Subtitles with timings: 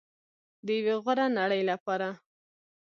[0.65, 2.09] د یوې غوره نړۍ لپاره.